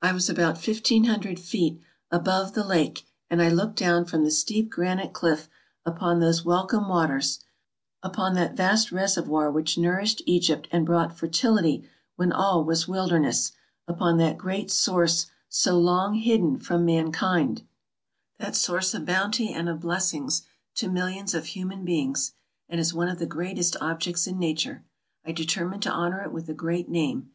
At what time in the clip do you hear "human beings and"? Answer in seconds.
21.46-22.78